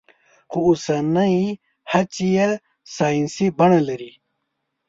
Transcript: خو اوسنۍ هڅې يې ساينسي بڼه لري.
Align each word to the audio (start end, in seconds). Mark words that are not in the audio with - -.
خو 0.49 0.59
اوسنۍ 0.67 1.35
هڅې 1.91 2.27
يې 2.37 2.49
ساينسي 2.95 3.47
بڼه 3.57 3.79
لري. 3.87 4.11